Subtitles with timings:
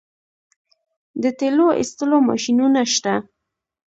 [1.21, 3.13] د تیلو ایستلو ماشینونه شته